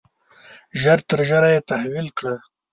ژر 0.81 0.99
تر 1.09 1.19
ژره 1.29 1.49
یې 1.55 1.59
تحویل 1.69 2.07
کړه. 2.17 2.35